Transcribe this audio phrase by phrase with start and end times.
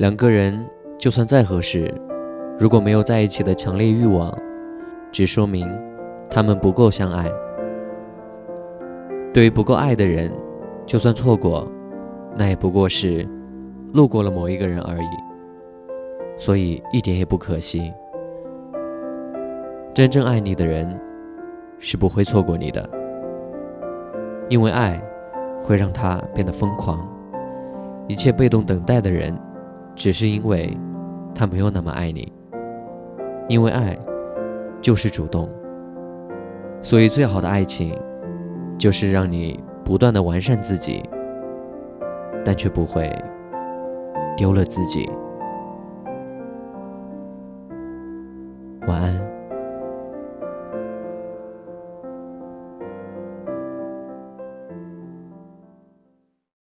[0.00, 0.58] 两个人
[0.96, 1.92] 就算再合适，
[2.58, 4.34] 如果没有在一起的强烈欲望，
[5.12, 5.70] 只说明
[6.30, 7.30] 他们不够相爱。
[9.30, 10.32] 对于不够爱的人，
[10.86, 11.70] 就算错过，
[12.34, 13.28] 那也不过是
[13.92, 15.08] 路过了某一个人而已，
[16.38, 17.92] 所以一点也不可惜。
[19.92, 20.98] 真正爱你的人
[21.78, 22.88] 是不会错过你的，
[24.48, 24.98] 因为爱
[25.60, 27.06] 会让他变得疯狂。
[28.08, 29.38] 一切被动等待的人，
[30.00, 30.74] 只是因为
[31.34, 32.32] 他没有那么爱你。
[33.48, 33.94] 因为爱
[34.80, 35.46] 就是主动
[36.80, 37.94] 所以最好的爱情
[38.78, 41.02] 就是让你不断的完善自己
[42.42, 43.14] 但却不会
[44.38, 45.06] 丢了自己。
[48.86, 49.39] 晚安。